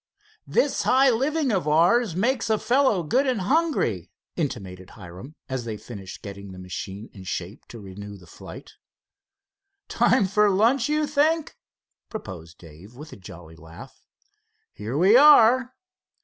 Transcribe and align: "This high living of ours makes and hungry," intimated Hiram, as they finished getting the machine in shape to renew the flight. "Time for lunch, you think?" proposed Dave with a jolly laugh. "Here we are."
"This 0.47 0.81
high 0.81 1.11
living 1.11 1.51
of 1.51 1.67
ours 1.67 2.15
makes 2.15 2.49
and 2.49 2.59
hungry," 3.41 4.09
intimated 4.35 4.89
Hiram, 4.97 5.35
as 5.47 5.63
they 5.65 5.77
finished 5.77 6.23
getting 6.23 6.51
the 6.51 6.57
machine 6.57 7.11
in 7.13 7.23
shape 7.23 7.67
to 7.67 7.79
renew 7.79 8.17
the 8.17 8.25
flight. 8.25 8.71
"Time 9.89 10.25
for 10.25 10.49
lunch, 10.49 10.89
you 10.89 11.05
think?" 11.05 11.55
proposed 12.09 12.57
Dave 12.57 12.95
with 12.95 13.13
a 13.13 13.15
jolly 13.15 13.55
laugh. 13.55 14.01
"Here 14.73 14.97
we 14.97 15.17
are." 15.17 15.75